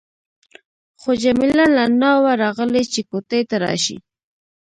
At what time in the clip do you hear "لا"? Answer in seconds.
1.75-1.85